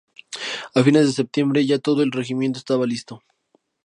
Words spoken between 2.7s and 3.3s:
listo.